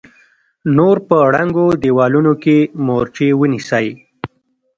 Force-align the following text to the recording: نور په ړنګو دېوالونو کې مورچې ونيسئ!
نور 0.77 0.97
په 1.07 1.17
ړنګو 1.33 1.65
دېوالونو 1.81 2.33
کې 2.43 2.57
مورچې 2.85 3.27
ونيسئ! 3.39 3.87